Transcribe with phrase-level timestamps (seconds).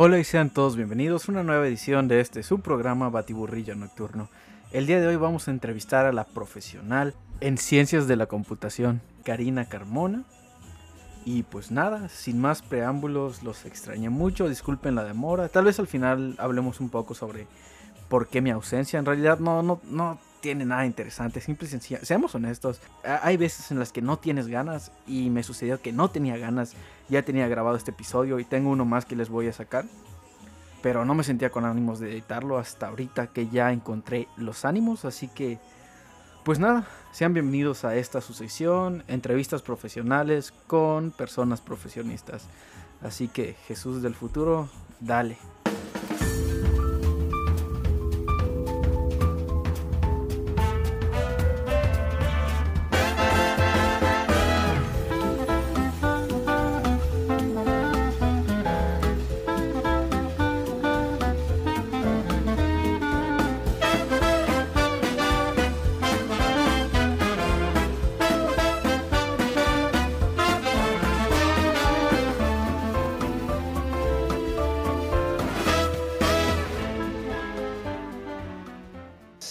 [0.00, 4.28] Hola y sean todos bienvenidos a una nueva edición de este su programa Batiburrillo Nocturno.
[4.70, 9.00] El día de hoy vamos a entrevistar a la profesional en ciencias de la computación,
[9.24, 10.22] Karina Carmona.
[11.24, 15.48] Y pues nada, sin más preámbulos, los extrañé mucho, disculpen la demora.
[15.48, 17.48] Tal vez al final hablemos un poco sobre
[18.08, 19.00] por qué mi ausencia.
[19.00, 22.04] En realidad no, no, no tiene nada interesante, simple y.
[22.04, 26.10] Seamos honestos, hay veces en las que no tienes ganas y me sucedió que no
[26.10, 26.74] tenía ganas.
[27.08, 29.84] Ya tenía grabado este episodio y tengo uno más que les voy a sacar.
[30.82, 35.04] Pero no me sentía con ánimos de editarlo hasta ahorita que ya encontré los ánimos,
[35.04, 35.58] así que
[36.44, 42.46] pues nada, sean bienvenidos a esta sucesión, entrevistas profesionales con personas profesionistas.
[43.02, 44.70] Así que Jesús del futuro,
[45.00, 45.36] dale.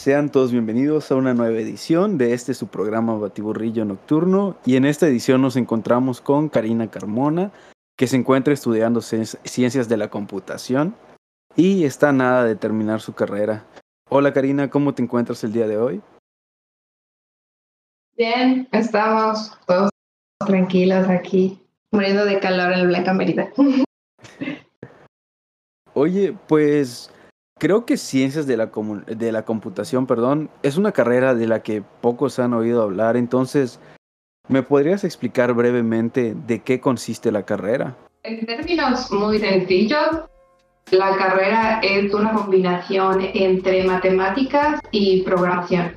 [0.07, 4.85] Sean todos bienvenidos a una nueva edición de este su programa Batiburrillo Nocturno y en
[4.85, 7.51] esta edición nos encontramos con Karina Carmona
[7.97, 10.95] que se encuentra estudiando ciencias de la computación
[11.57, 13.65] y está nada de terminar su carrera.
[14.09, 16.01] Hola Karina, ¿cómo te encuentras el día de hoy?
[18.15, 19.89] Bien, estamos todos
[20.39, 23.51] tranquilos aquí, muriendo de calor en la Blanca Mérida.
[25.93, 27.11] Oye, pues
[27.59, 28.69] Creo que ciencias de la,
[29.07, 33.79] de la computación, perdón, es una carrera de la que pocos han oído hablar, entonces,
[34.47, 37.95] ¿me podrías explicar brevemente de qué consiste la carrera?
[38.21, 40.21] En términos muy sencillos,
[40.91, 45.93] la carrera es una combinación entre matemáticas y programación.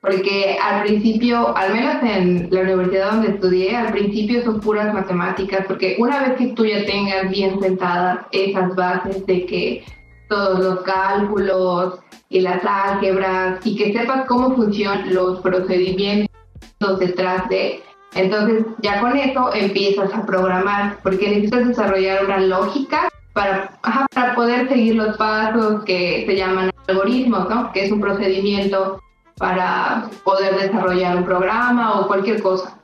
[0.00, 5.64] Porque al principio, al menos en la universidad donde estudié, al principio son puras matemáticas,
[5.68, 9.84] porque una vez que tú ya tengas bien sentadas esas bases de que
[10.32, 11.98] todos los cálculos
[12.30, 17.82] y las álgebras y que sepas cómo funcionan los procedimientos detrás de.
[18.14, 23.78] Entonces ya con eso empiezas a programar porque necesitas desarrollar una lógica para,
[24.14, 27.70] para poder seguir los pasos que se llaman algoritmos, ¿no?
[27.72, 29.02] que es un procedimiento
[29.36, 32.78] para poder desarrollar un programa o cualquier cosa.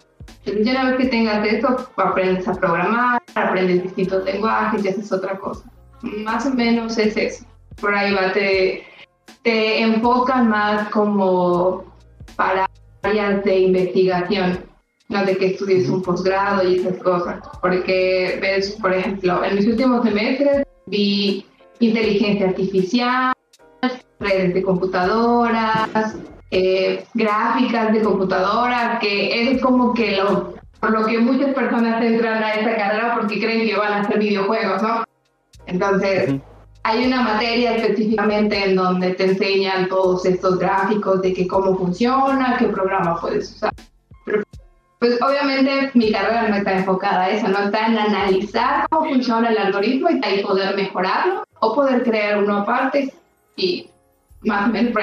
[0.44, 5.10] Entonces ya una vez que tengas eso, aprendes a programar, aprendes distintos lenguajes y haces
[5.12, 5.64] otra cosa.
[6.03, 7.44] Más o menos es eso.
[7.81, 8.84] Por ahí va, te,
[9.42, 11.84] te enfocan más como
[12.36, 12.66] para
[13.03, 14.64] áreas de investigación,
[15.08, 17.41] no de que estudies un posgrado y esas cosas.
[17.60, 21.47] Porque ves, por ejemplo, en mis últimos semestres vi
[21.81, 23.32] inteligencia artificial,
[24.20, 26.16] redes de computadoras,
[26.50, 32.42] eh, gráficas de computadoras, que es como que lo, por lo que muchas personas entran
[32.42, 35.04] a esta carrera porque creen que van a hacer videojuegos, ¿no?
[35.69, 36.41] Entonces,
[36.83, 42.56] hay una materia específicamente en donde te enseñan todos estos gráficos de que cómo funciona,
[42.59, 43.73] qué programa puedes usar.
[44.25, 44.43] Pero,
[44.99, 49.51] pues obviamente mi carrera no está enfocada a eso, no está en analizar cómo funciona
[49.51, 53.12] el algoritmo y ahí poder mejorarlo o poder crear uno aparte
[53.56, 53.91] y
[54.41, 54.95] más o menos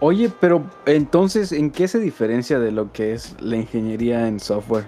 [0.00, 4.86] Oye, pero entonces, ¿en qué se diferencia de lo que es la ingeniería en software?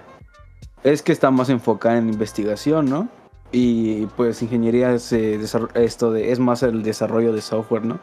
[0.83, 3.07] Es que está más enfocada en investigación, ¿no?
[3.51, 7.99] Y pues ingeniería es, esto de, es más el desarrollo de software, ¿no?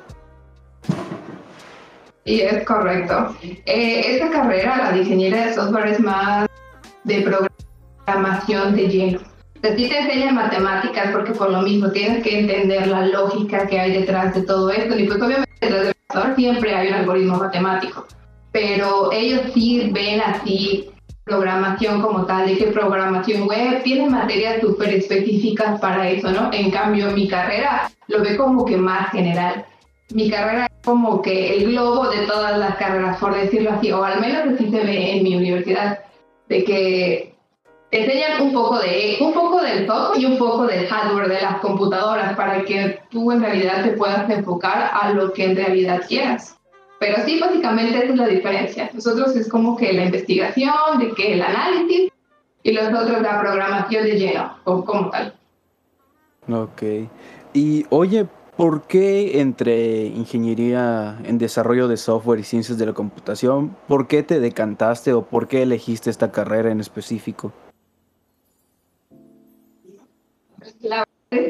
[2.25, 3.37] Y es correcto.
[3.43, 6.49] Eh, esta carrera, la de ingeniería de software, es más
[7.05, 7.23] de
[8.07, 9.21] programación de lleno.
[9.63, 13.81] O sí te enseñan matemáticas porque por lo mismo tienes que entender la lógica que
[13.81, 14.99] hay detrás de todo esto.
[14.99, 18.07] Y pues obviamente detrás del siempre hay un algoritmo matemático.
[18.53, 20.91] Pero ellos sí ven así
[21.25, 26.51] programación como tal, de que programación web tiene materias súper específicas para eso, ¿no?
[26.53, 29.65] En cambio, mi carrera lo ve como que más general.
[30.13, 34.05] Mi carrera es como que el globo de todas las carreras, por decirlo así, o
[34.05, 36.01] al menos así se ve en mi universidad,
[36.49, 37.35] de que
[37.91, 41.61] enseñan un poco de un poco del software y un poco del hardware de las
[41.61, 46.59] computadoras para que tú en realidad te puedas enfocar a lo que en realidad quieras.
[46.99, 48.91] Pero sí, básicamente esa es la diferencia.
[48.93, 52.11] Nosotros es como que la investigación, de que el análisis,
[52.63, 55.35] y los otros la programación de lleno, o como tal.
[56.51, 56.83] Ok.
[57.53, 58.27] Y oye,
[58.57, 64.23] ¿por qué entre ingeniería en desarrollo de software y ciencias de la computación, por qué
[64.23, 67.53] te decantaste o por qué elegiste esta carrera en específico?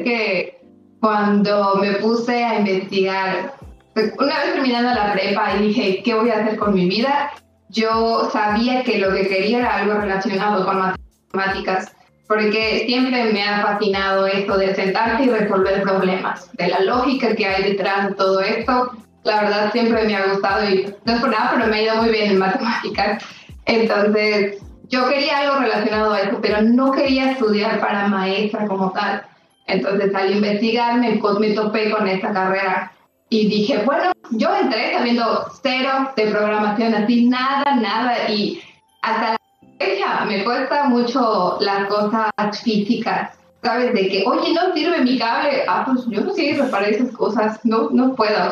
[0.03, 0.61] que
[0.99, 3.55] cuando me puse a investigar,
[3.95, 7.31] pues, una vez terminando la prepa y dije, ¿qué voy a hacer con mi vida?
[7.69, 11.95] Yo sabía que lo que quería era algo relacionado con matemáticas,
[12.27, 17.45] porque siempre me ha fascinado esto de sentarte y resolver problemas, de la lógica que
[17.45, 18.91] hay detrás de todo esto.
[19.23, 21.95] La verdad siempre me ha gustado y no es por nada, pero me ha ido
[21.95, 23.23] muy bien en matemáticas.
[23.65, 24.57] Entonces,
[24.89, 29.23] yo quería algo relacionado a eso, pero no quería estudiar para maestra como tal.
[29.67, 32.91] Entonces, al investigar, me, me topé con esta carrera
[33.29, 38.61] y dije, bueno, yo entré sabiendo cero de programación, así nada, nada, y
[39.01, 39.37] hasta la
[39.79, 42.31] fecha me cuesta mucho las cosas
[42.63, 43.93] físicas, ¿sabes?
[43.93, 47.59] De que, oye, no sirve mi cable, ah, pues yo no sé reparar esas cosas,
[47.63, 48.51] no, no puedo.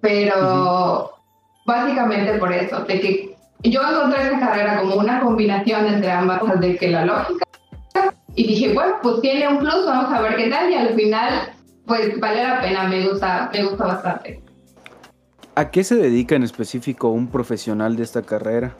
[0.00, 1.12] Pero
[1.66, 6.60] básicamente por eso, de que yo encontré esta carrera como una combinación entre ambas cosas,
[6.60, 7.44] de que la lógica,
[8.34, 11.51] y dije, bueno, pues tiene un plus, vamos a ver qué tal, y al final
[11.86, 14.42] pues vale la pena, me gusta, me gusta bastante.
[15.54, 18.74] ¿A qué se dedica en específico un profesional de esta carrera?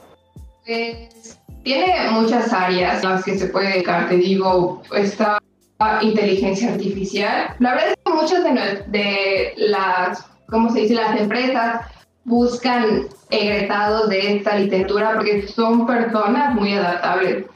[0.65, 5.39] Pues tiene muchas áreas en las que se puede dedicar, te digo, esta
[6.01, 7.55] inteligencia artificial.
[7.59, 11.87] La verdad es que muchas de, de las, ¿cómo se dice?, las empresas
[12.25, 17.47] buscan egresados de esta literatura porque son personas muy adaptables.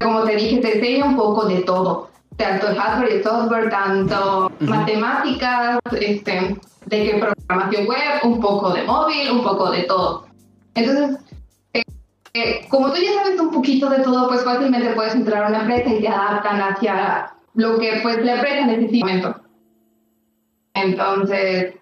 [0.00, 5.78] como te dije, te enseña un poco de todo tanto hardware y software, tanto matemáticas,
[5.92, 10.26] este, de que programación web, un poco de móvil, un poco de todo.
[10.74, 11.18] Entonces,
[11.72, 11.82] eh,
[12.34, 15.60] eh, como tú ya sabes un poquito de todo, pues fácilmente puedes entrar a una
[15.60, 19.40] empresa y te adaptan hacia lo que pues la empresa necesita.
[20.74, 21.74] Entonces,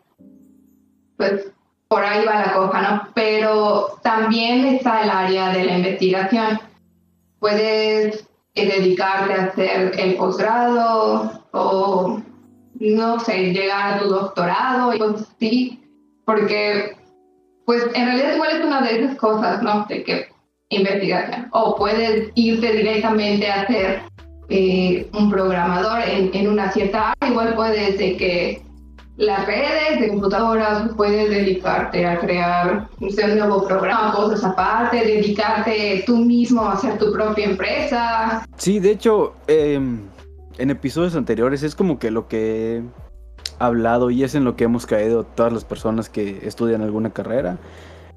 [1.17, 1.53] pues
[1.89, 3.09] por ahí va la cosa, ¿no?
[3.15, 6.61] Pero también está el área de la investigación.
[7.39, 12.21] Puedes dedicarte a hacer el posgrado o,
[12.79, 15.81] no sé, llegar a tu doctorado y pues sí,
[16.25, 16.97] porque
[17.65, 19.87] pues en realidad igual es una de esas cosas, ¿no?
[19.87, 20.29] De que
[20.69, 21.49] investigación.
[21.53, 24.03] O puedes irte directamente a ser
[24.49, 28.63] eh, un programador en, en, una cierta área, igual puedes de que
[29.17, 36.17] las redes de computadoras, puedes dedicarte a crear un nuevo programa, cosas aparte, dedicarte tú
[36.17, 38.47] mismo a hacer tu propia empresa.
[38.57, 40.01] Sí, de hecho, em,
[40.59, 42.83] en episodios anteriores es como que lo que he
[43.59, 47.59] hablado y es en lo que hemos caído todas las personas que estudian alguna carrera.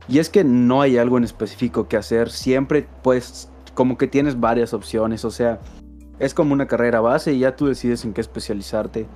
[0.08, 4.40] Y es que no hay algo en específico que hacer, siempre pues como que tienes
[4.40, 5.60] varias opciones, o sea,
[6.20, 9.08] es como una carrera base y ya tú decides en qué especializarte.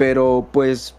[0.00, 0.94] Pero pues,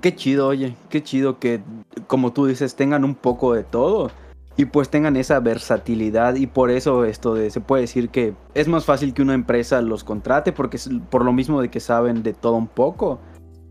[0.00, 1.60] qué chido, oye, qué chido que,
[2.06, 4.12] como tú dices, tengan un poco de todo.
[4.56, 8.68] Y pues tengan esa versatilidad y por eso esto de, se puede decir que es
[8.68, 12.22] más fácil que una empresa los contrate porque es por lo mismo de que saben
[12.22, 13.18] de todo un poco.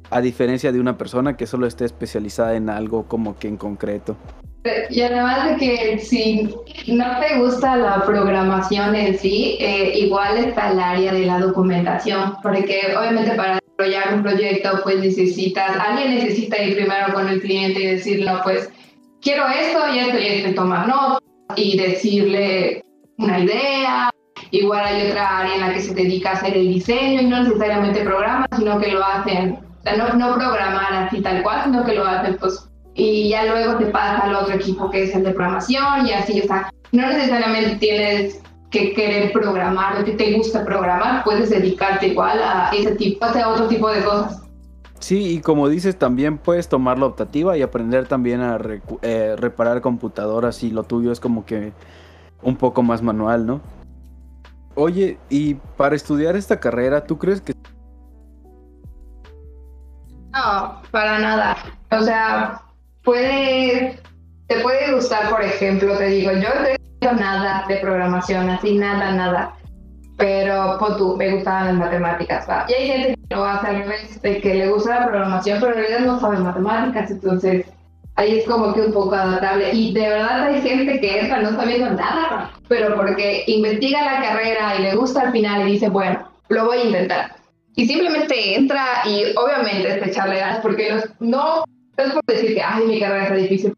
[0.10, 4.18] A diferencia de una persona que solo esté especializada en algo como que en concreto.
[4.90, 6.50] Y además de que si
[6.88, 12.36] no te gusta la programación en sí, eh, igual está el área de la documentación,
[12.44, 17.82] porque obviamente para desarrollar un proyecto, pues necesitas, alguien necesita ir primero con el cliente
[17.82, 18.70] y decirle, pues
[19.22, 21.24] quiero esto y esto y esto, y tomar notas
[21.56, 22.84] y decirle
[23.18, 24.10] una idea.
[24.52, 27.44] Igual hay otra área en la que se dedica a hacer el diseño y no
[27.44, 31.84] necesariamente programas, sino que lo hacen, o sea, no, no programar así tal cual, sino
[31.84, 35.24] que lo hacen pues y ya luego te pasa al otro equipo que es el
[35.24, 40.34] de programación y así, o sea, no necesariamente tienes que querer programar o que te
[40.34, 44.42] gusta programar, puedes dedicarte igual a ese tipo, a otro tipo de cosas.
[45.00, 48.60] Sí, y como dices, también puedes tomar la optativa y aprender también a
[49.02, 51.74] eh, reparar computadoras y lo tuyo es como que
[52.44, 53.62] un poco más manual, ¿no?
[54.76, 57.54] Oye, y para estudiar esta carrera, ¿tú crees que...
[60.34, 61.58] No, para nada.
[61.92, 62.62] O sea,
[63.04, 64.00] puede,
[64.48, 66.50] te puede gustar, por ejemplo, te digo, yo
[67.10, 69.54] nada de programación, así nada, nada.
[70.18, 72.46] Pero pues tú, me gustaban las matemáticas.
[72.68, 75.74] Y hay gente que lo hace al revés, de que le gusta la programación, pero
[75.74, 77.66] en realidad no sabe matemáticas, entonces
[78.16, 79.72] ahí es como que un poco adaptable.
[79.74, 84.76] Y de verdad hay gente que entra no sabiendo nada, pero porque investiga la carrera
[84.78, 87.36] y le gusta al final y dice, bueno, lo voy a intentar.
[87.76, 91.64] Y simplemente entra y obviamente es echarle ganas, porque no, no
[92.04, 93.76] es por decir que, ay, mi carrera está difícil,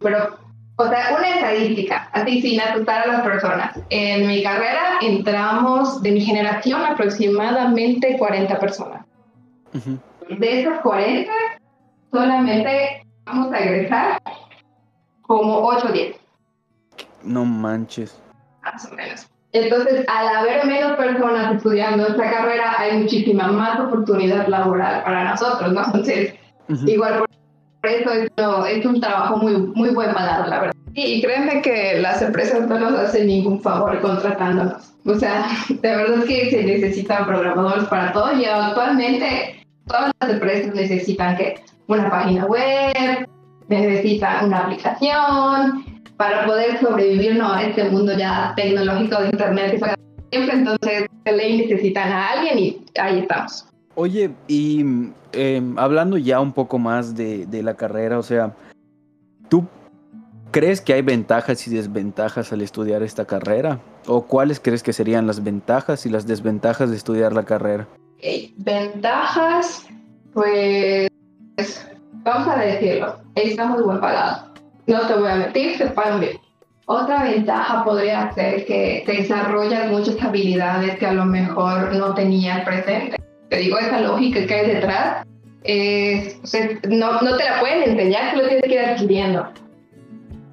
[0.00, 0.38] pero
[0.78, 3.80] o sea, una estadística, así sin asustar a las personas.
[3.88, 9.06] En mi carrera entramos de mi generación aproximadamente 40 personas.
[10.28, 11.32] De esas 40,
[12.12, 14.22] solamente vamos a egresar
[15.22, 16.16] como 8 o 10.
[17.22, 18.20] No manches.
[18.62, 19.26] Más o menos.
[19.52, 25.72] Entonces, al haber menos personas estudiando esta carrera, hay muchísima más oportunidad laboral para nosotros,
[25.72, 25.84] ¿no?
[25.86, 26.34] Entonces,
[26.86, 27.28] igual por
[27.86, 30.74] eso es, un trabajo muy, muy buen pagado, la verdad.
[30.94, 34.94] Y créanme que las empresas no nos hacen ningún favor contratándonos.
[35.04, 40.74] O sea, de verdad que se necesitan programadores para todo y actualmente todas las empresas
[40.74, 43.28] necesitan que una página web,
[43.68, 45.84] necesitan una aplicación,
[46.16, 47.52] para poder sobrevivir ¿no?
[47.52, 49.78] a este mundo ya tecnológico de Internet
[50.30, 53.66] siempre, entonces de ley necesitan a alguien y ahí estamos.
[53.96, 54.84] Oye, y
[55.32, 58.54] em, hablando ya un poco más de, la carrera, o sea,
[59.48, 59.66] ¿tú
[60.52, 63.80] crees que hay ventajas y desventajas al estudiar esta carrera?
[64.06, 67.88] ¿O cuáles crees que serían las ventajas y las desventajas de estudiar la carrera?
[68.58, 69.86] Ventajas,
[70.32, 71.08] pues
[72.22, 74.46] vamos a decirlo, está muy buen pagado
[74.86, 76.38] no te voy a mentir, se pagan bien.
[76.86, 82.64] Otra ventaja podría ser que te desarrollas muchas habilidades que a lo mejor no tenías
[82.64, 83.16] presente.
[83.48, 85.26] Te digo, esa lógica que hay detrás,
[86.88, 89.48] no, no, te la pueden enseñar, tú lo tienes que ir adquiriendo.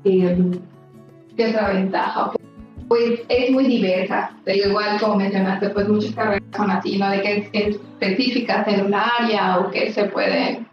[0.04, 2.32] ¿Qué otra ventaja?
[2.88, 4.32] Pues es muy diversa.
[4.46, 7.10] Te digo, igual como mencionaste, pues muchas carreras son así, ¿no?
[7.10, 10.68] De que es específicas en un área o que se pueden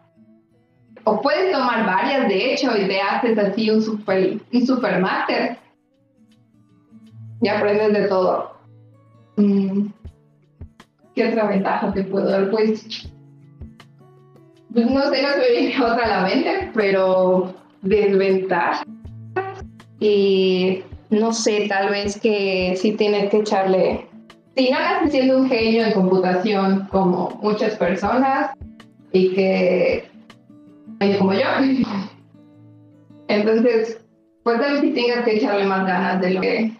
[1.04, 5.56] o puedes tomar varias, de hecho, y te haces así un super, un super máster.
[7.42, 8.52] Y aprendes de todo.
[9.36, 9.86] Mm.
[11.20, 12.48] ¿Qué otra ventaja te puedo dar?
[12.48, 13.10] Pues,
[14.72, 18.82] pues no sé, no se me viene otra a la mente, pero desventaja.
[19.98, 24.08] Y no sé, tal vez que si tienes que echarle.
[24.56, 28.52] Si no estás siendo un genio en computación como muchas personas
[29.12, 30.08] y que
[31.18, 31.40] como yo.
[33.28, 34.00] Entonces,
[34.42, 36.72] pues tal vez si tengas que echarle más ganas de lo que,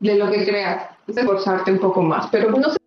[0.00, 2.26] de lo que creas, esforzarte un poco más.
[2.30, 2.83] Pero no sé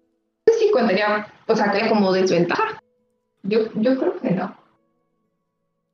[0.77, 2.79] si contaría, o sea, que como desventaja.
[3.43, 4.55] Yo, yo creo que no.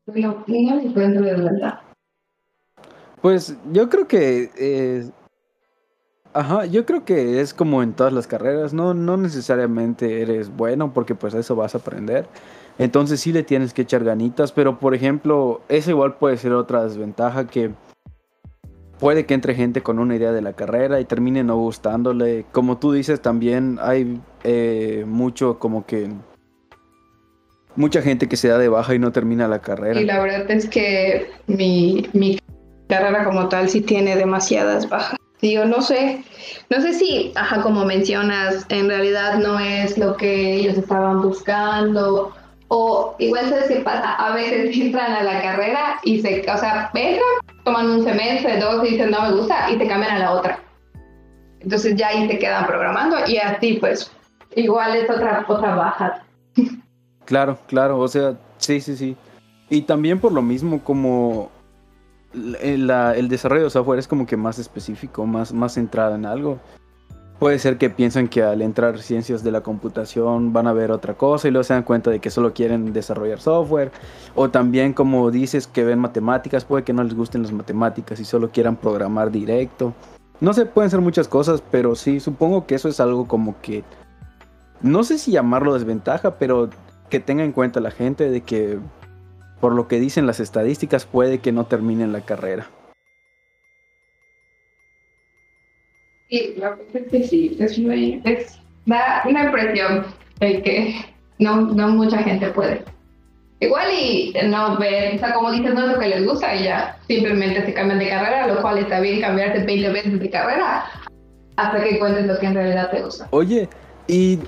[0.07, 0.21] Le
[0.85, 1.81] encuentro desventaja.
[3.21, 5.09] Pues yo creo que eh,
[6.35, 10.91] Ajá, yo creo que es como en todas las carreras, no, no necesariamente eres bueno
[10.91, 12.25] porque pues eso vas a aprender.
[12.79, 16.83] Entonces sí le tienes que echar ganitas, pero por ejemplo, eso igual puede ser otra
[16.83, 17.71] desventaja que
[19.03, 22.45] puede que entre gente con una idea de la carrera y termine no gustándole.
[22.53, 26.09] Como tú dices, también hay eh, mucho como que
[27.75, 29.99] mucha gente que se da de baja y no termina la carrera.
[29.99, 32.39] Y la verdad es que mi, mi
[32.87, 35.19] carrera como tal sí tiene demasiadas bajas.
[35.41, 36.23] Digo, no sé,
[36.69, 42.33] no sé si, ajá, como mencionas, en realidad no es lo que ellos estaban buscando.
[42.75, 46.89] O igual sabes qué pasa, a veces entran a la carrera y se, o sea,
[46.95, 47.23] entran,
[47.63, 50.59] toman un semestre, dos y dicen no me gusta y te cambian a la otra.
[51.59, 54.11] Entonces ya ahí se quedan programando y así pues
[54.55, 56.23] igual es otra, otra baja.
[57.25, 59.15] Claro, claro, o sea, sí, sí, sí.
[59.69, 61.49] Y también por lo mismo como
[62.33, 66.59] el, desarrollo de software es como que más específico, más, más centrado en algo.
[67.39, 71.15] Puede ser que piensen que al entrar ciencias de la computación van a ver otra
[71.15, 73.91] cosa y luego se dan cuenta de que solo quieren desarrollar software.
[74.35, 78.25] O también como dices que ven matemáticas, puede que no les gusten las matemáticas y
[78.25, 79.93] solo quieran programar directo.
[80.39, 83.83] No sé, pueden ser muchas cosas, pero sí, supongo que eso es algo como que...
[84.81, 86.69] No sé si llamarlo desventaja, pero
[87.09, 88.79] que tenga en cuenta la gente de que
[89.63, 92.67] por lo que dicen las estadísticas, puede que no terminen la carrera.
[96.29, 100.05] Sí, la verdad es que sí, es muy, es, da una impresión
[100.39, 100.95] de que
[101.39, 102.83] no, no mucha gente puede.
[103.59, 106.65] Igual y no ver, o sea, como dices, no es lo que les gusta y
[106.65, 110.85] ya simplemente se cambian de carrera, lo cual está bien cambiarte 20 veces de carrera
[111.55, 113.27] hasta que encuentres lo que en realidad te gusta.
[113.31, 113.69] Oye,
[114.07, 114.39] y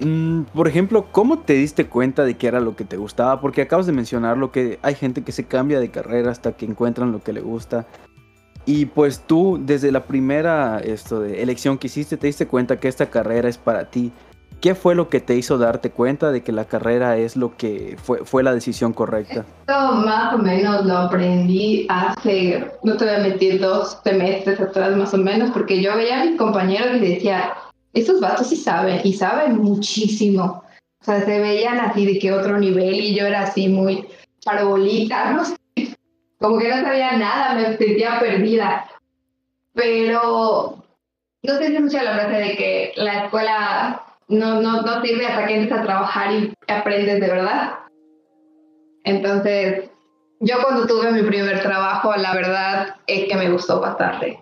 [0.00, 3.40] Mm, por ejemplo, ¿cómo te diste cuenta de que era lo que te gustaba?
[3.40, 6.66] Porque acabas de mencionar lo que hay gente que se cambia de carrera hasta que
[6.66, 7.86] encuentran lo que le gusta.
[8.66, 12.88] Y pues tú, desde la primera esto de elección que hiciste, te diste cuenta que
[12.88, 14.10] esta carrera es para ti.
[14.60, 17.98] ¿Qué fue lo que te hizo darte cuenta de que la carrera es lo que
[18.02, 19.44] fue, fue la decisión correcta?
[19.60, 24.96] Esto más o menos lo aprendí hace, no te voy a mentir, dos semestres atrás
[24.96, 27.52] más o menos, porque yo veía a mis compañeros y decía,
[27.92, 30.64] estos vatos sí saben y saben muchísimo.
[31.02, 34.06] O sea, se veían así de que otro nivel y yo era así muy
[34.42, 35.56] parbolita, no sé.
[36.44, 38.86] Como que no sabía nada, me sentía perdida.
[39.72, 40.76] Pero
[41.42, 45.46] no sé si mucha la frase de que la escuela no, no, no sirve hasta
[45.46, 47.78] que entres a trabajar y aprendes de verdad.
[49.04, 49.88] Entonces,
[50.40, 54.38] yo cuando tuve mi primer trabajo, la verdad es que me gustó bastante.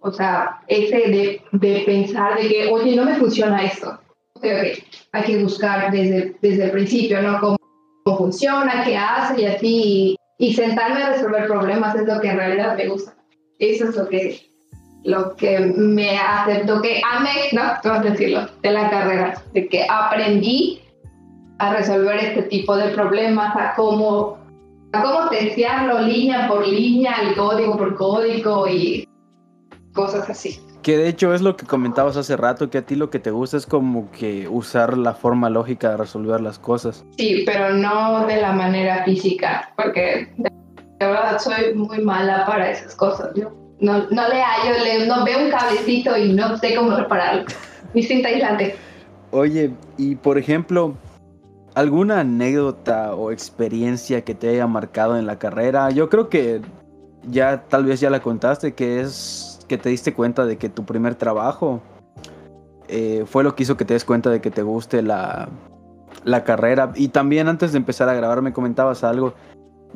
[0.00, 3.98] O sea, ese de, de pensar de que, oye, no me funciona esto.
[4.34, 7.40] Okay, hay que buscar desde, desde el principio, ¿no?
[7.40, 7.56] Cómo,
[8.04, 10.15] cómo funciona, qué hace y así.
[10.38, 13.14] Y sentarme a resolver problemas es lo que en realidad me gusta.
[13.58, 14.40] Eso es lo que,
[15.04, 17.62] lo que me aceptó que amé, ¿no?
[17.82, 20.82] Vamos a decirlo, de la carrera, de que aprendí
[21.58, 24.38] a resolver este tipo de problemas, a cómo,
[24.92, 29.08] a cómo testearlo línea por línea, el código por código y
[29.94, 30.60] cosas así.
[30.86, 33.32] Que de hecho es lo que comentabas hace rato, que a ti lo que te
[33.32, 37.04] gusta es como que usar la forma lógica de resolver las cosas.
[37.18, 40.48] Sí, pero no de la manera física, porque de
[41.00, 43.30] verdad soy muy mala para esas cosas.
[43.34, 43.50] Yo
[43.80, 47.46] no, no le hallo, le, no veo un cablecito y no sé cómo repararlo.
[47.92, 48.76] Distinta aislante.
[49.32, 50.94] Oye, y por ejemplo,
[51.74, 55.90] ¿alguna anécdota o experiencia que te haya marcado en la carrera?
[55.90, 56.60] Yo creo que
[57.24, 60.84] ya tal vez ya la contaste, que es que te diste cuenta de que tu
[60.84, 61.80] primer trabajo
[62.88, 65.48] eh, fue lo que hizo que te des cuenta de que te guste la,
[66.24, 66.92] la carrera.
[66.94, 69.34] Y también antes de empezar a grabar me comentabas algo.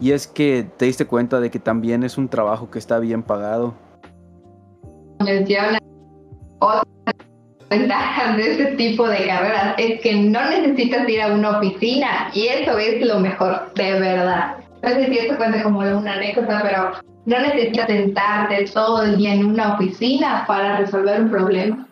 [0.01, 3.23] Y es que te diste cuenta de que también es un trabajo que está bien
[3.23, 3.75] pagado.
[6.61, 6.83] Otra
[7.69, 12.47] ventaja de este tipo de carreras es que no necesitas ir a una oficina y
[12.47, 14.57] eso es lo mejor, de verdad.
[14.83, 19.35] No sé si esto cuenta como una anécdota, pero no necesitas sentarte todo el día
[19.35, 21.87] en una oficina para resolver un problema.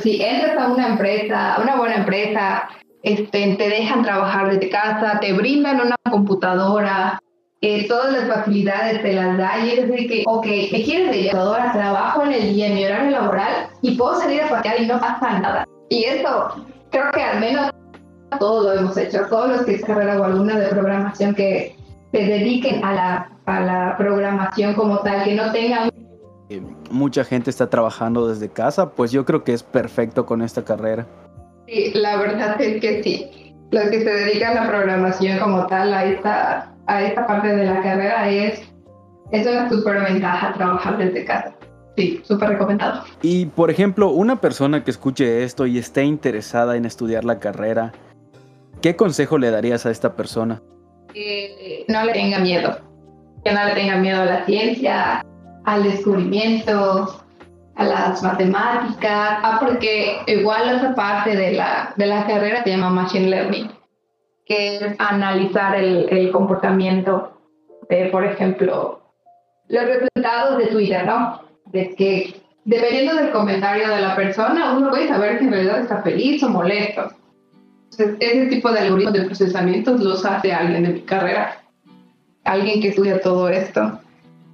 [0.00, 2.68] si entras a una empresa, a una buena empresa,
[3.02, 7.18] este, te dejan trabajar desde casa, te brindan una computadora,
[7.60, 11.30] eh, todas las facilidades te las da y es decir que, ok, me quieres de
[11.30, 15.00] computadora, trabajo en el día, mi horario laboral y puedo salir a pasear y no
[15.00, 15.64] pasa nada.
[15.88, 17.70] Y eso creo que al menos
[18.38, 21.74] todos lo hemos hecho, todos los que es carrera o alguna de programación que
[22.12, 25.90] se dediquen a la, a la programación como tal, que no tengan...
[26.50, 30.64] Eh, mucha gente está trabajando desde casa, pues yo creo que es perfecto con esta
[30.64, 31.06] carrera.
[31.66, 33.54] Sí, la verdad es que sí.
[33.70, 37.66] Los que se dedican a la programación como tal, a esta, a esta parte de
[37.66, 38.62] la carrera, es,
[39.30, 41.54] es una súper ventaja trabajar desde casa.
[41.96, 43.02] Sí, súper recomendado.
[43.22, 47.92] Y por ejemplo, una persona que escuche esto y esté interesada en estudiar la carrera,
[48.80, 50.62] ¿qué consejo le darías a esta persona?
[51.12, 52.78] que no le tenga miedo,
[53.44, 55.24] que no le tenga miedo a la ciencia,
[55.64, 57.24] al descubrimiento,
[57.76, 62.90] a las matemáticas, ah, porque igual esa parte de la, de la carrera se llama
[62.90, 63.70] Machine Learning,
[64.46, 67.38] que es analizar el, el comportamiento
[67.88, 69.00] de, por ejemplo,
[69.68, 71.42] los resultados de Twitter, ¿no?
[71.66, 76.02] De que dependiendo del comentario de la persona, uno puede saber si en realidad está
[76.02, 77.08] feliz o molesto
[77.96, 81.62] ese tipo de algoritmos de procesamiento los hace alguien de mi carrera,
[82.48, 84.00] alguien que estudia todo esto.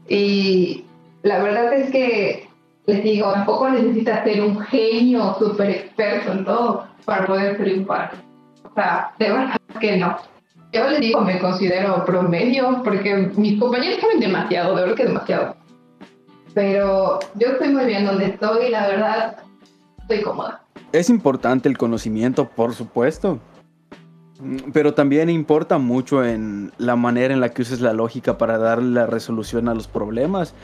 [0.08, 0.84] Y
[1.22, 2.48] la verdad es que,
[2.86, 8.12] les digo, tampoco necesitas ser un genio súper experto en todo para poder triunfar.
[8.64, 10.16] O sea, de verdad que no.
[10.72, 15.56] Yo les digo, me considero promedio porque mis compañeros saben demasiado, de verdad que demasiado.
[16.52, 19.36] Pero yo estoy muy bien donde estoy y la verdad
[20.00, 20.62] estoy cómoda.
[20.92, 23.38] Es importante el conocimiento, por supuesto.
[24.72, 28.90] Pero también importa mucho en la manera en la que uses la lógica para darle
[28.90, 30.54] la resolución a los problemas.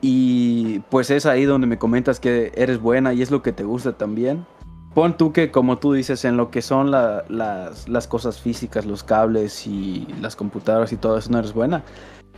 [0.00, 3.64] Y pues es ahí donde me comentas que eres buena y es lo que te
[3.64, 4.46] gusta también.
[4.94, 9.04] Pon tú que, como tú dices, en lo que son las, las cosas físicas, los
[9.04, 11.82] cables y las computadoras y todo eso no eres buena.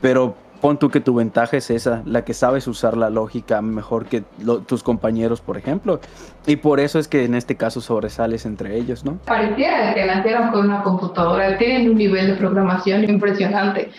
[0.01, 4.07] Pero pon tú que tu ventaja es esa, la que sabes usar la lógica mejor
[4.07, 4.23] que
[4.67, 6.01] tus compañeros, por ejemplo.
[6.47, 9.19] Y por eso es que en este caso sobresales entre ellos, ¿no?
[9.25, 13.91] Pareciera que nacieron con una computadora, tienen un nivel de programación impresionante.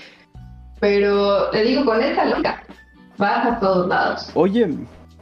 [0.79, 2.63] Pero te digo, con esta lógica
[3.17, 4.31] vas a todos lados.
[4.33, 4.69] Oye,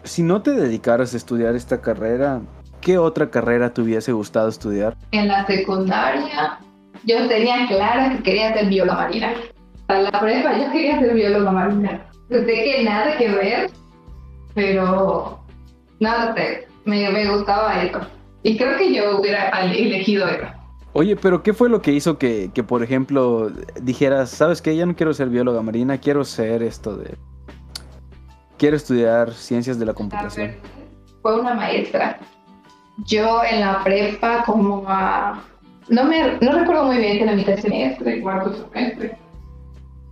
[0.04, 2.42] si no te dedicaras a estudiar esta carrera,
[2.82, 4.96] ¿qué otra carrera te hubiese gustado estudiar?
[5.12, 6.60] En la secundaria
[7.06, 9.34] yo tenía clara que quería ser bióloga marina
[9.90, 12.06] a la prueba yo quería ser bióloga marina.
[12.30, 13.72] Sé que nada que ver,
[14.54, 15.40] pero
[16.00, 16.36] nada,
[16.86, 18.00] me, me gustaba eso.
[18.44, 20.46] Y creo que yo hubiera elegido eso.
[20.94, 24.86] Oye, pero ¿qué fue lo que hizo que, que, por ejemplo, dijeras, sabes que ya
[24.86, 27.16] no quiero ser bióloga marina, quiero ser esto de...
[28.58, 30.56] Quiero estudiar ciencias de la computación.
[31.22, 32.20] fue una maestra.
[33.06, 35.42] Yo en la prepa como a...
[35.88, 39.18] No, me, no recuerdo muy bien que la mitad de semestre, cuarto semestre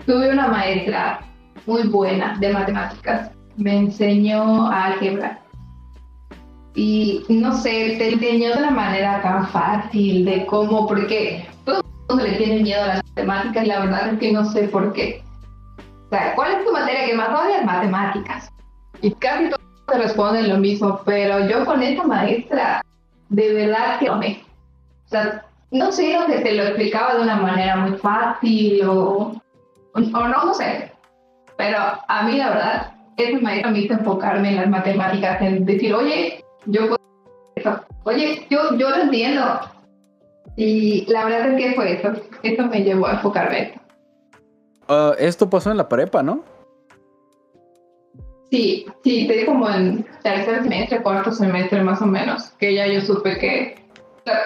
[0.07, 1.19] Tuve una maestra
[1.65, 3.29] muy buena de matemáticas.
[3.57, 5.41] Me enseñó álgebra.
[6.75, 12.07] Y no sé, te enseñó de una manera tan fácil de cómo, porque todo el
[12.07, 14.93] mundo le tiene miedo a las matemáticas y la verdad es que no sé por
[14.93, 15.21] qué.
[16.05, 17.65] O sea, ¿cuál es tu materia que más odias?
[17.65, 18.49] Matemáticas.
[19.01, 22.81] Y casi todo te responden lo mismo, pero yo con esta maestra,
[23.27, 24.41] de verdad que me...
[25.05, 29.33] O sea, no sé que te lo explicaba de una manera muy fácil o,
[29.97, 30.91] o no, no sé,
[31.57, 32.93] pero a mí la verdad,
[33.41, 36.97] maestra me hizo enfocarme en las matemáticas, en decir, oye, yo puedo
[38.03, 39.59] oye, yo, yo lo entiendo.
[40.55, 43.73] Y la verdad es que fue eso, eso me llevó a enfocarme.
[44.87, 46.43] Uh, esto pasó en la prepa, ¿no?
[48.49, 53.01] Sí, sí, te como en tercer semestre, cuarto semestre más o menos, que ya yo
[53.01, 53.75] supe que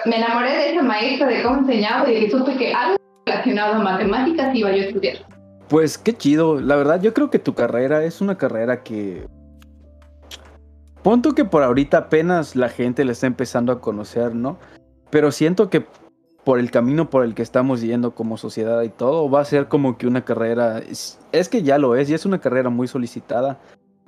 [0.06, 4.54] me enamoré de esa maestra, de cómo enseñaba y supe que algo relacionado a matemáticas
[4.54, 5.31] iba yo a estudiar.
[5.68, 9.26] Pues qué chido, la verdad yo creo que tu carrera es una carrera que...
[11.02, 14.58] Punto que por ahorita apenas la gente le está empezando a conocer, ¿no?
[15.10, 15.84] Pero siento que
[16.44, 19.68] por el camino por el que estamos yendo como sociedad y todo, va a ser
[19.68, 22.88] como que una carrera, es, es que ya lo es, y es una carrera muy
[22.88, 23.60] solicitada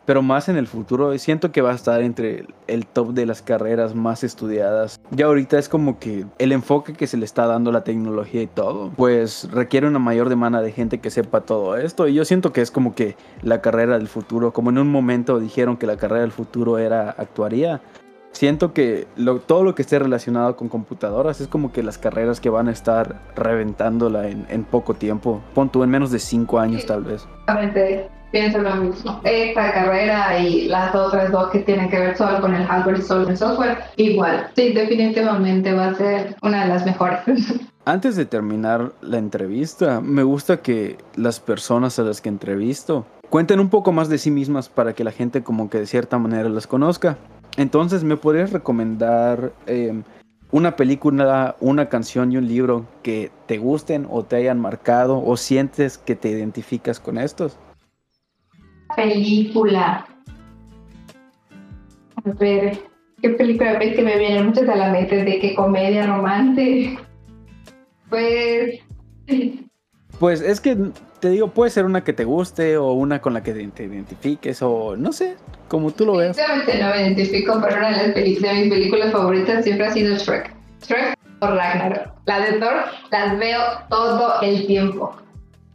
[0.04, 3.42] pero más en el futuro siento que va a estar entre el top de las
[3.42, 5.00] carreras más estudiadas.
[5.10, 8.42] Ya ahorita es como que el enfoque que se le está dando a la tecnología
[8.42, 12.24] y todo, pues requiere una mayor demanda de gente que sepa todo esto y yo
[12.24, 15.86] siento que es como que la carrera del futuro, como en un momento dijeron que
[15.86, 17.80] la carrera del futuro era actuaría.
[18.32, 19.06] Siento que
[19.46, 22.72] todo lo que esté relacionado con computadoras es como que las carreras que van a
[22.72, 25.40] estar reventándola en, en poco tiempo.
[25.54, 27.28] Pon tú en menos de cinco años tal vez
[28.34, 29.20] pienso lo mismo.
[29.22, 33.02] Esta carrera y las otras dos que tienen que ver solo con el hardware y
[33.02, 34.50] solo el software, igual.
[34.56, 37.20] Sí, definitivamente va a ser una de las mejores.
[37.84, 43.60] Antes de terminar la entrevista, me gusta que las personas a las que entrevisto cuenten
[43.60, 46.48] un poco más de sí mismas para que la gente como que de cierta manera
[46.48, 47.16] las conozca.
[47.56, 50.02] Entonces, ¿me podrías recomendar em,
[50.50, 55.36] una película, una canción y un libro que te gusten o te hayan marcado o
[55.36, 57.58] sientes que te identificas con estos?
[58.94, 60.06] Película.
[62.16, 62.78] A ver,
[63.20, 65.24] ¿qué película ves que me vienen muchas a la mente?
[65.24, 66.98] ¿De qué comedia, romance?
[68.08, 68.80] Pues...
[70.18, 70.76] Pues es que
[71.20, 74.60] te digo, puede ser una que te guste o una con la que te identifiques
[74.62, 75.36] o no sé,
[75.68, 76.36] como tú lo veas.
[76.36, 79.90] Sinceramente no me identifico, pero una de, las películas, de mis películas favoritas siempre ha
[79.90, 80.54] sido Shrek.
[80.86, 82.12] Shrek o Ragnarok.
[82.26, 82.74] La de Thor
[83.10, 85.16] las veo todo el tiempo.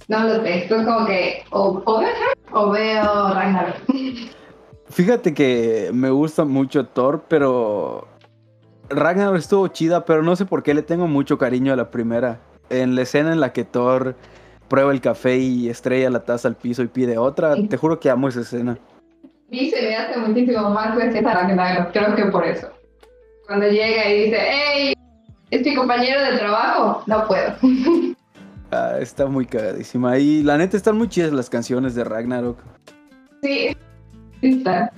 [0.09, 2.09] No lo sé, esto es como que o, o veo
[2.51, 3.75] o veo Ragnarok.
[4.89, 8.07] Fíjate que me gusta mucho Thor, pero
[8.89, 12.39] Ragnarok estuvo chida, pero no sé por qué le tengo mucho cariño a la primera.
[12.71, 14.15] En la escena en la que Thor
[14.67, 18.09] prueba el café y estrella la taza al piso y pide otra, te juro que
[18.09, 18.79] amo esa escena.
[19.51, 22.67] Y se me hace muchísimo más graciosa Ragnarok, creo que por eso.
[23.45, 24.93] Cuando llega y dice, hey,
[25.51, 27.53] es mi compañero de trabajo, no puedo.
[28.71, 30.17] Ah, está muy cagadísima.
[30.17, 32.59] Y la neta están muy chidas las canciones de Ragnarok.
[33.41, 33.75] Sí,
[34.41, 34.91] está.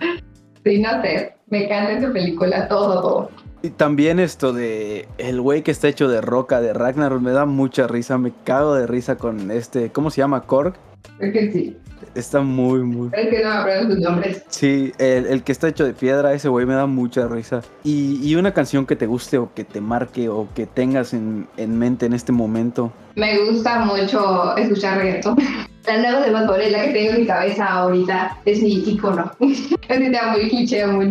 [0.64, 1.36] Sí, no sé.
[1.48, 3.30] Me encanta esa película, todo,
[3.62, 7.46] Y también esto de el güey que está hecho de roca de Ragnarok me da
[7.46, 8.18] mucha risa.
[8.18, 9.92] Me cago de risa con este.
[9.92, 10.42] ¿Cómo se llama?
[10.44, 10.76] Korg.
[11.20, 11.78] Es que sí.
[12.16, 13.10] Está muy, muy.
[13.14, 14.44] Es que no sus nombres.
[14.50, 17.62] Sí, el, que está hecho de piedra, ese güey me da mucha risa.
[17.84, 22.06] Y, una canción que te guste o que te marque o que tengas en, mente
[22.06, 22.92] en este momento.
[23.16, 25.38] Me gusta mucho escuchar reggaeton.
[25.88, 29.32] La nueva de Bad Bunny, la que tengo en mi cabeza ahorita, es mi icono.
[29.40, 31.08] es una muy cliché, muy.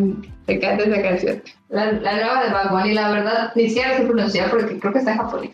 [0.46, 1.42] Me encanta esa canción.
[1.70, 5.00] La, la nueva de Bad Bunny, la verdad, ni siquiera sé pronunciar porque creo que
[5.00, 5.50] está en japonés.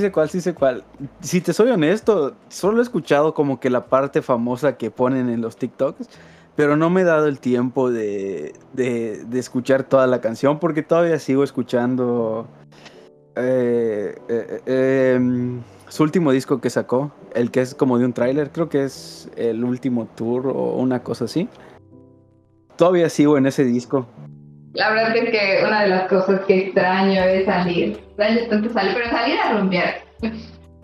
[0.00, 0.84] Sí cuál, cuál.
[1.20, 5.42] Si te soy honesto, solo he escuchado como que la parte famosa que ponen en
[5.42, 6.08] los TikToks,
[6.56, 11.18] pero no me he dado el tiempo de, de, escuchar toda la canción porque todavía
[11.18, 12.46] sigo escuchando
[13.36, 18.50] eh, eh, em, su último disco que sacó, el que es como de un tráiler,
[18.50, 21.50] creo que es el último tour o una cosa así.
[22.76, 24.06] Todavía sigo en ese disco.
[24.74, 28.00] La verdad es que una de las cosas que extraño es salir.
[28.08, 29.94] Extraño tanto salir, pero salir a rumbear.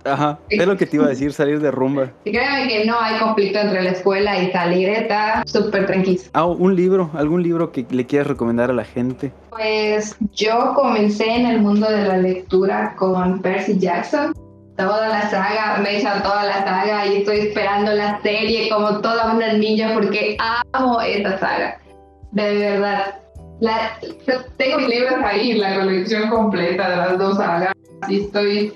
[0.04, 2.12] Ajá, es lo que te iba a decir, salir de rumba.
[2.24, 6.20] Y créeme que no hay conflicto entre la escuela y salir, está súper tranquilo.
[6.34, 9.32] Ah, un libro, algún libro que le quieras recomendar a la gente.
[9.50, 14.34] Pues yo comencé en el mundo de la lectura con Percy Jackson.
[14.76, 19.00] Toda la saga, me he hecho toda la saga y estoy esperando la serie como
[19.00, 20.36] toda una niña porque
[20.72, 21.80] amo esa saga.
[22.30, 23.16] De verdad,
[23.60, 23.98] la,
[24.56, 27.74] tengo mis libros ahí, la colección completa de las dos sagas,
[28.08, 28.72] y estoy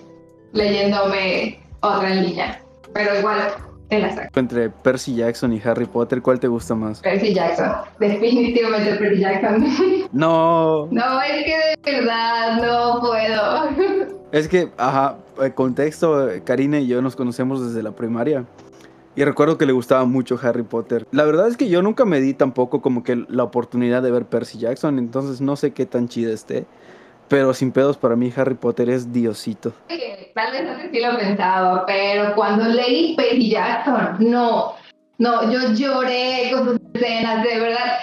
[0.52, 3.38] leyéndome otra en línea, pero igual
[3.90, 4.30] en la saga.
[4.34, 7.00] Entre Percy Jackson y Harry Potter, ¿cuál te gusta más?
[7.00, 9.66] Percy Jackson, definitivamente Percy Jackson.
[10.12, 10.88] No.
[10.90, 14.12] No, es que de verdad no puedo.
[14.32, 15.18] Es que, ajá,
[15.54, 18.46] contexto, Karina y yo nos conocemos desde la primaria.
[19.14, 21.06] Y recuerdo que le gustaba mucho Harry Potter.
[21.10, 24.24] La verdad es que yo nunca me di tampoco como que la oportunidad de ver
[24.24, 26.64] Percy Jackson, entonces no sé qué tan chida esté.
[27.28, 29.72] Pero sin pedos, para mí Harry Potter es diosito.
[30.34, 34.72] Tal vez no sé si lo pensaba, pero cuando leí Percy Jackson, no,
[35.18, 37.98] no, yo lloré con sus escenas, de verdad.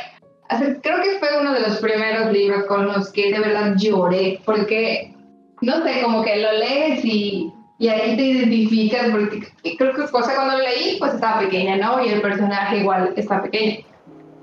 [0.81, 5.13] Creo que fue uno de los primeros libros con los que de verdad lloré, porque,
[5.61, 10.35] no sé, como que lo lees y y ahí te identificas, porque creo que cosa
[10.35, 12.05] cuando lo leí, pues estaba pequeña, ¿no?
[12.05, 13.85] Y el personaje igual está pequeño.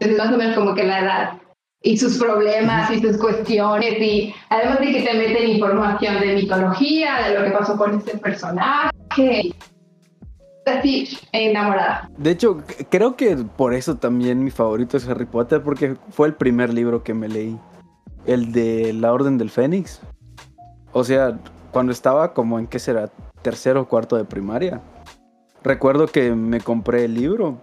[0.01, 1.33] Entonces, más o menos como que la edad
[1.83, 7.29] y sus problemas y sus cuestiones, y además de que te meten información de mitología,
[7.29, 9.55] de lo que pasó con este personaje.
[10.64, 12.11] Así, enamorada.
[12.16, 16.35] De hecho, creo que por eso también mi favorito es Harry Potter, porque fue el
[16.35, 17.57] primer libro que me leí.
[18.27, 20.01] El de La Orden del Fénix.
[20.92, 21.38] O sea,
[21.70, 23.11] cuando estaba como en qué será,
[23.46, 24.80] tercero o cuarto de primaria.
[25.62, 27.59] Recuerdo que me compré el libro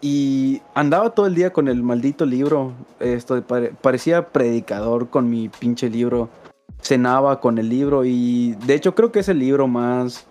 [0.00, 2.72] y andaba todo el día con el maldito libro.
[3.00, 3.42] Esto
[3.82, 6.28] parecía predicador con mi pinche libro.
[6.82, 10.28] Cenaba con el libro y de hecho creo que es el libro más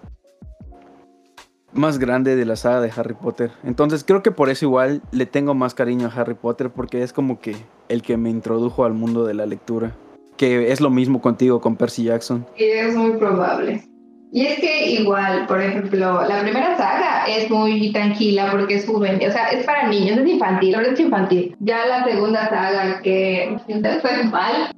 [1.73, 3.51] más grande de la saga de Harry Potter.
[3.65, 7.11] Entonces creo que por eso igual le tengo más cariño a Harry Potter porque es
[7.11, 7.57] como que
[7.89, 9.97] el que me introdujo al mundo de la lectura
[10.39, 12.47] que es lo mismo contigo con Percy Jackson.
[12.55, 13.88] Es muy probable.
[14.31, 19.27] Y es que igual, por ejemplo, la primera saga es muy tranquila porque es juvenil,
[19.27, 21.55] o sea, es para niños, es infantil, ahora es infantil.
[21.59, 23.57] Ya la segunda saga que
[24.01, 24.71] fue mal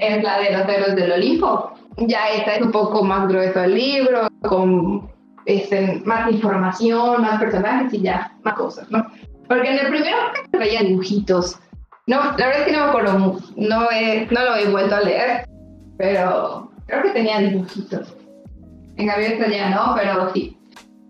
[0.00, 1.72] es la de los héroes del Olimpo.
[1.98, 5.08] Ya esta es un poco más grueso el libro, con
[5.46, 9.06] este, más información, más personajes y ya, más cosas, ¿no?
[9.48, 10.16] Porque en el primero
[10.50, 11.58] traía dibujitos,
[12.08, 15.48] no, la verdad es que no me acuerdo, no, no lo he vuelto a leer,
[15.96, 18.15] pero creo que tenía dibujitos.
[18.96, 20.56] En Gaviota ya no, pero sí.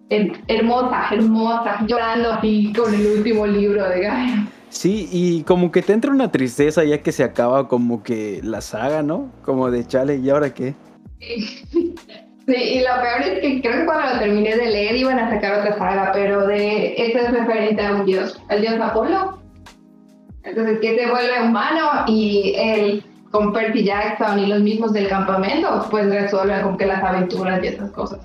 [0.08, 4.46] Hermosa, hermosa, llorando así con el último libro de Gaia.
[4.68, 8.60] Sí, y como que te entra una tristeza ya que se acaba como que la
[8.60, 9.32] saga, ¿no?
[9.42, 10.74] Como de chale, ¿y ahora qué?
[11.18, 15.30] Sí, y lo peor es que creo que cuando lo terminé de leer iban a
[15.30, 19.40] sacar otra saga, pero de esta es referente a un dios, el dios Apolo.
[20.44, 23.04] Entonces, que se vuelve humano y él
[23.36, 27.66] con Percy Jackson y los mismos del campamento, pues resuelve con que las aventuras y
[27.66, 28.20] esas cosas.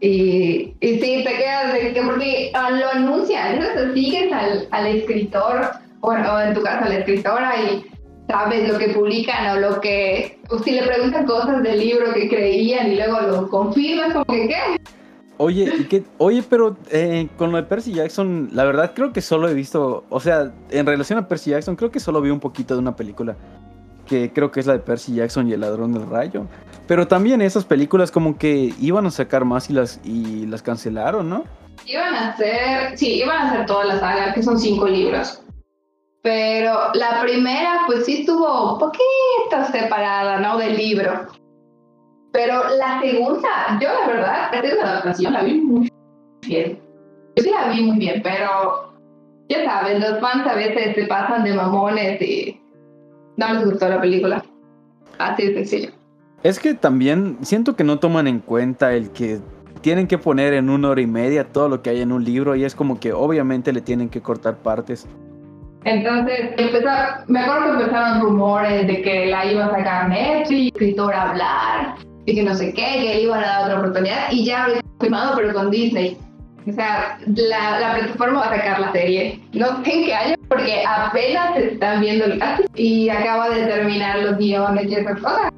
[0.00, 4.86] Y, y sí, te quedas de que porque ah, lo anuncian, entonces sigues al, al
[4.88, 7.84] escritor, o en tu caso a la escritora, y
[8.28, 12.28] sabes lo que publican o lo que, o si le preguntan cosas del libro que
[12.28, 14.56] creían y luego lo confirmas, como que qué.
[15.36, 15.72] Oye,
[16.18, 20.04] oye, pero eh, con lo de Percy Jackson, la verdad creo que solo he visto,
[20.08, 22.96] o sea, en relación a Percy Jackson, creo que solo vi un poquito de una
[22.96, 23.36] película
[24.04, 26.46] que creo que es la de Percy Jackson y el ladrón del rayo.
[26.86, 31.28] Pero también esas películas como que iban a sacar más y las y las cancelaron,
[31.28, 31.44] ¿no?
[31.86, 35.42] Iban a hacer, sí, iban a hacer toda la saga, que son cinco libros.
[36.22, 40.56] Pero la primera, pues sí estuvo un poquito separada, ¿no?
[40.56, 41.26] Del libro.
[42.32, 45.88] Pero la segunda, yo la verdad, esta es la adaptación, la vi muy
[46.46, 46.82] bien.
[47.36, 48.94] Yo sí la vi muy bien, pero
[49.48, 52.60] ya saben, los fans a veces se pasan de mamones y
[53.36, 54.44] no les gustó la película.
[55.18, 55.90] Así de sencillo.
[56.42, 59.40] Es que también siento que no toman en cuenta el que
[59.80, 62.54] tienen que poner en una hora y media todo lo que hay en un libro
[62.56, 65.06] y es como que obviamente le tienen que cortar partes.
[65.84, 66.50] Entonces,
[67.28, 71.94] me acuerdo que empezaron rumores de que la iba a sacar Netflix, escritor a hablar,
[72.26, 75.36] y que no sé qué, que iban a dar otra oportunidad y ya había firmado
[75.36, 76.16] pero con Disney.
[76.66, 79.40] O sea, la, la, plataforma va a sacar la serie.
[79.52, 84.18] No sé en qué año, porque apenas están viendo el casting y acaba de terminar
[84.20, 85.52] los guiones y esas cosas.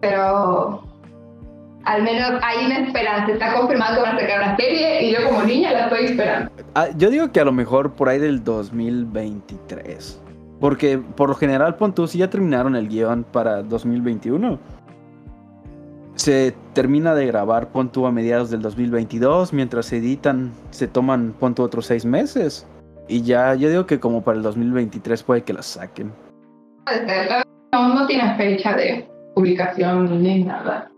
[0.00, 0.82] Pero
[1.84, 3.32] al menos hay una esperanza.
[3.32, 6.50] Está confirmado que van a sacar la serie y yo como niña la estoy esperando.
[6.74, 10.20] Ah, yo digo que a lo mejor por ahí del 2023.
[10.60, 14.58] Porque por lo general, pon si ya terminaron el guion para 2021
[16.14, 21.54] se termina de grabar, pon a mediados del 2022, mientras se editan, se toman, pon
[21.58, 22.66] otros seis meses.
[23.08, 26.12] Y ya, yo digo que como para el 2023 puede que la saquen.
[27.72, 30.90] No, no tiene fecha de publicación ni nada.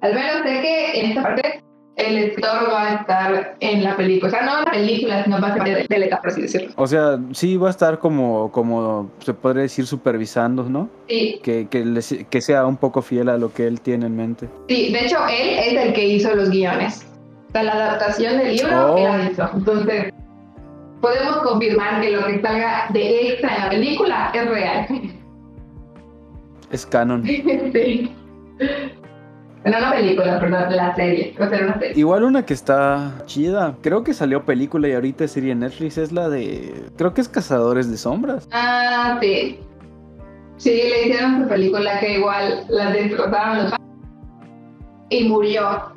[0.00, 1.62] Al menos sé que en esta parte
[1.96, 4.28] el escritor va a estar en la película.
[4.28, 6.72] O sea, no en la película, sino va a ser de, la por así decirlo.
[6.76, 10.88] O sea, sí va a estar como, como se podría decir, supervisando, ¿no?
[11.08, 11.40] Sí.
[11.42, 11.84] Que, que,
[12.28, 14.48] que sea un poco fiel a lo que él tiene en mente.
[14.68, 17.06] Sí, de hecho, él es el que hizo los guiones.
[17.48, 19.50] O sea, la adaptación del libro, él la hizo.
[19.54, 20.12] Entonces,
[21.02, 24.86] podemos confirmar que lo que salga de extra en la película es real.
[26.70, 27.22] Es canon.
[27.26, 28.14] sí.
[29.64, 31.34] En una película, perdón, la serie.
[31.38, 31.98] O sea, una serie.
[31.98, 33.76] Igual una que está chida.
[33.82, 35.98] Creo que salió película y ahorita es serie en Netflix.
[35.98, 36.72] Es la de.
[36.96, 38.48] Creo que es Cazadores de Sombras.
[38.52, 39.60] Ah, sí.
[40.56, 43.72] Sí, le hicieron su película que igual la destrozaron los
[45.10, 45.92] y murió.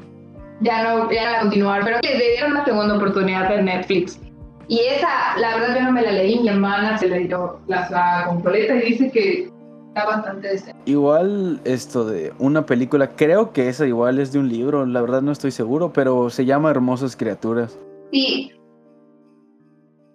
[0.61, 4.19] Ya no, ya no la continuaron, pero le dieron una segunda oportunidad en Netflix.
[4.67, 6.39] Y esa, la verdad, yo no me la leí.
[6.39, 9.49] Mi hermana se leyó la saga completa y dice que
[9.89, 10.81] está bastante decente.
[10.85, 15.21] Igual esto de una película, creo que esa igual es de un libro, la verdad
[15.21, 17.79] no estoy seguro, pero se llama Hermosas Criaturas.
[18.11, 18.51] Sí.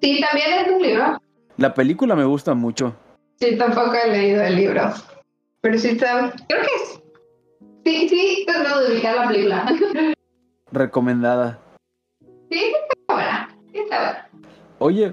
[0.03, 1.21] Sí, también es un libro.
[1.57, 2.95] La película me gusta mucho.
[3.39, 4.83] Sí, tampoco he leído el libro.
[5.61, 6.33] Pero sí está.
[6.49, 7.03] Creo que es.
[7.85, 9.67] Sí, sí, tratado de ubicar la película.
[10.73, 11.59] Recomendada.
[12.51, 13.57] Sí, está buena.
[13.73, 14.30] Sí, está buena.
[14.81, 15.13] Oye,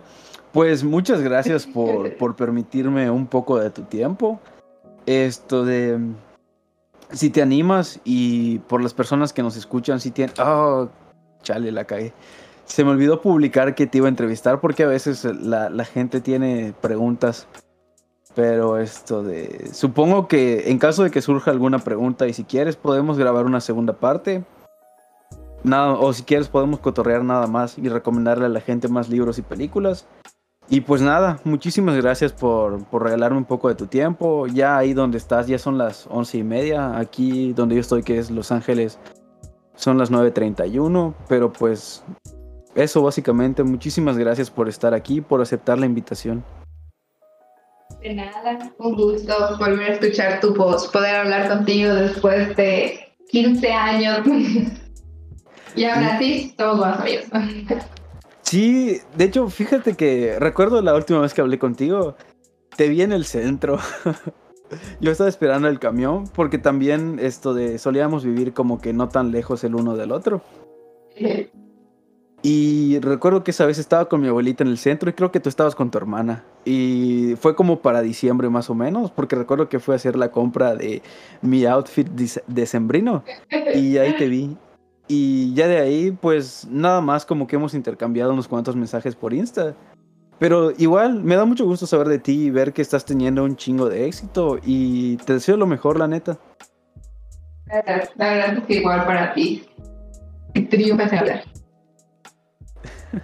[0.53, 4.39] pues muchas gracias por, por permitirme un poco de tu tiempo.
[5.05, 5.99] Esto de...
[7.11, 10.33] Si te animas y por las personas que nos escuchan, si tienen...
[10.39, 10.89] Oh,
[11.43, 12.11] chale, la cagué.
[12.65, 16.19] Se me olvidó publicar que te iba a entrevistar porque a veces la, la gente
[16.19, 17.47] tiene preguntas.
[18.35, 19.69] Pero esto de...
[19.73, 23.61] Supongo que en caso de que surja alguna pregunta y si quieres podemos grabar una
[23.61, 24.43] segunda parte.
[25.67, 29.37] Nada, o si quieres podemos cotorrear nada más y recomendarle a la gente más libros
[29.37, 30.07] y películas.
[30.69, 34.47] Y pues nada, muchísimas gracias por, por, regalarme un poco de tu tiempo.
[34.47, 36.97] Ya ahí donde estás, ya son las once y media.
[36.97, 38.97] Aquí donde yo estoy, que es Los Ángeles,
[39.75, 41.13] son las 9.31.
[41.27, 42.03] Pero pues
[42.75, 43.63] eso básicamente.
[43.63, 46.43] Muchísimas gracias por estar aquí, por aceptar la invitación.
[48.01, 52.99] De nada, un gusto volver a escuchar tu voz, poder hablar contigo después de
[53.31, 54.19] 15 años.
[55.77, 57.25] y ahora sí, todos más amigos.
[58.41, 62.15] Sí, de hecho, fíjate que recuerdo la última vez que hablé contigo,
[62.75, 63.77] te vi en el centro.
[64.99, 69.31] Yo estaba esperando el camión porque también esto de solíamos vivir como que no tan
[69.31, 70.41] lejos el uno del otro.
[72.41, 75.39] Y recuerdo que esa vez estaba con mi abuelita en el centro y creo que
[75.39, 76.45] tú estabas con tu hermana.
[76.65, 80.31] Y fue como para diciembre más o menos, porque recuerdo que fue a hacer la
[80.31, 81.01] compra de
[81.41, 83.23] mi outfit de sembrino.
[83.73, 84.55] Y ahí te vi.
[85.07, 89.33] Y ya de ahí, pues nada más como que hemos intercambiado unos cuantos mensajes por
[89.33, 89.75] Insta.
[90.39, 93.55] Pero igual, me da mucho gusto saber de ti y ver que estás teniendo un
[93.55, 94.59] chingo de éxito.
[94.63, 96.37] Y te deseo lo mejor, la neta.
[98.15, 99.65] La verdad es que igual para ti.
[100.69, 101.43] Triunfas en hablar.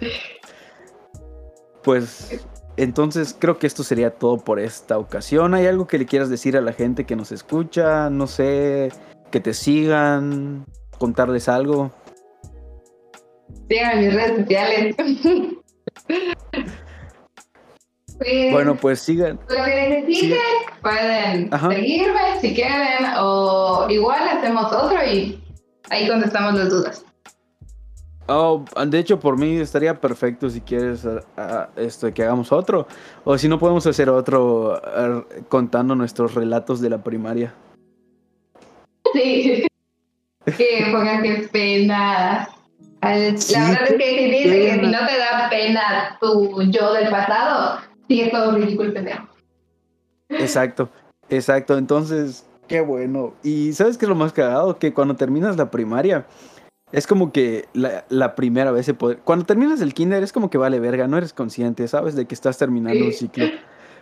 [1.84, 2.42] Pues
[2.78, 5.52] entonces creo que esto sería todo por esta ocasión.
[5.52, 8.08] ¿Hay algo que le quieras decir a la gente que nos escucha?
[8.08, 8.90] No sé,
[9.30, 10.64] que te sigan,
[11.04, 11.90] contarles algo.
[13.68, 14.96] Sigan mis redes sociales.
[18.18, 19.38] pues, bueno, pues sigan.
[19.50, 20.40] Lo que necesiten, sigan.
[20.80, 21.70] pueden Ajá.
[21.72, 25.38] seguirme si quieren, o igual hacemos otro y
[25.90, 27.04] ahí contestamos las dudas.
[28.26, 32.86] Oh, de hecho, por mí estaría perfecto si quieres uh, uh, esto, que hagamos otro.
[33.24, 37.52] O si no, podemos hacer otro uh, contando nuestros relatos de la primaria.
[39.12, 39.66] Sí.
[40.44, 42.48] Que pongan que pena.
[43.36, 46.94] Sí, la verdad es que si dice que si no te da pena tu yo
[46.94, 49.28] del pasado, es todo ridículo y pendejo.
[50.30, 50.88] Exacto,
[51.28, 51.76] exacto.
[51.76, 53.34] Entonces, qué bueno.
[53.42, 54.78] Y ¿sabes qué es lo más cagado?
[54.78, 56.26] Que cuando terminas la primaria
[56.92, 59.16] es como que la, la, primera vez se puede...
[59.16, 62.14] Cuando terminas el kinder es como que vale verga, no eres consciente, ¿sabes?
[62.14, 63.06] De que estás terminando sí.
[63.06, 63.46] un ciclo.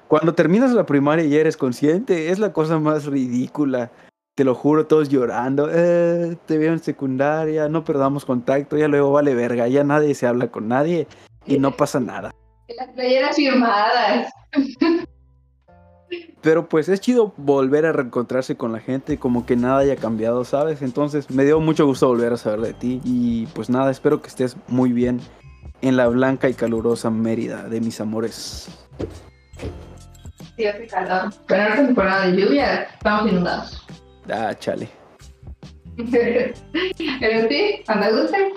[0.09, 3.90] Cuando terminas la primaria y eres consciente, es la cosa más ridícula.
[4.34, 5.68] Te lo juro, todos llorando.
[5.70, 10.26] Eh, te veo en secundaria, no perdamos contacto, ya luego vale verga, ya nadie se
[10.26, 11.06] habla con nadie
[11.46, 12.30] y no pasa nada.
[12.68, 14.32] Las playeras firmadas.
[16.40, 20.44] Pero pues es chido volver a reencontrarse con la gente, como que nada haya cambiado,
[20.44, 20.80] ¿sabes?
[20.82, 24.28] Entonces me dio mucho gusto volver a saber de ti y pues nada, espero que
[24.28, 25.20] estés muy bien
[25.82, 28.68] en la blanca y calurosa Mérida de mis amores.
[30.56, 31.32] Sí, hace calor.
[31.46, 33.86] Pero ahora temporada de lluvia, estamos inundados.
[34.30, 34.88] Ah, chale.
[35.96, 38.52] Pero sí, cuando guste,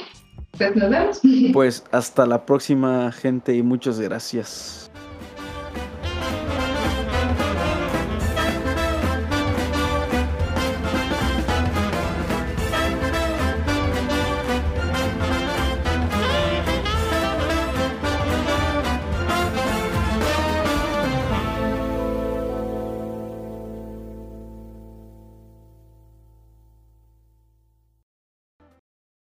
[0.58, 1.22] pues nos vemos.
[1.54, 4.85] Pues hasta la próxima, gente, y muchas gracias.